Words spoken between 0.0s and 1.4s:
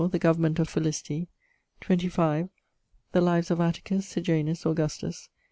The Government of Felicity.